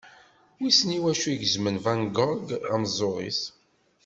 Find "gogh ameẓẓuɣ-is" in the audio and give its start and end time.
2.15-3.41